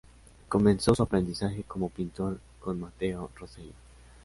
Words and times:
Comenzó 0.49 0.95
su 0.95 1.03
aprendizaje 1.03 1.61
como 1.61 1.87
pintor 1.89 2.39
con 2.59 2.79
Matteo 2.79 3.29
Rosselli. 3.37 3.71